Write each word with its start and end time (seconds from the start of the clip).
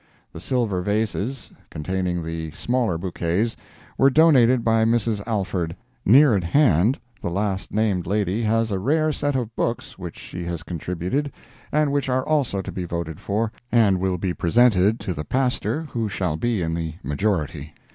The 0.33 0.39
silver 0.39 0.81
vases 0.81 1.51
containing 1.69 2.23
the 2.23 2.49
smaller 2.53 2.97
bouquets, 2.97 3.55
were 3.99 4.09
donated 4.09 4.63
by 4.63 4.83
Mrs. 4.83 5.21
Alvord. 5.27 5.75
Near 6.03 6.35
at 6.35 6.43
hand, 6.43 6.97
the 7.21 7.29
last 7.29 7.71
named 7.71 8.07
lady 8.07 8.41
has 8.41 8.71
a 8.71 8.79
rare 8.79 9.11
set 9.11 9.35
of 9.35 9.55
books 9.55 9.99
which 9.99 10.17
she 10.17 10.43
has 10.45 10.63
contributed, 10.63 11.31
and 11.71 11.91
which 11.91 12.09
are 12.09 12.25
also 12.27 12.63
to 12.63 12.71
be 12.71 12.85
voted 12.85 13.19
for, 13.19 13.51
and 13.71 13.99
will 13.99 14.17
be 14.17 14.33
presented 14.33 14.99
to 15.01 15.13
the 15.13 15.23
pastor 15.23 15.83
who 15.91 16.09
shall 16.09 16.35
be 16.35 16.63
in 16.63 16.73
the 16.73 16.95
majority. 17.03 17.75